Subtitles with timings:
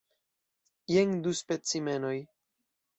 [0.95, 2.19] Jen du specimenoj.